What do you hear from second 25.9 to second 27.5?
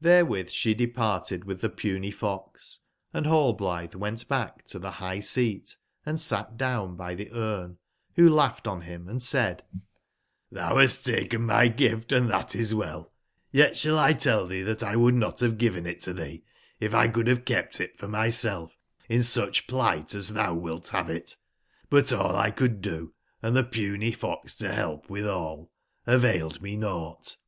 availedmenougbt.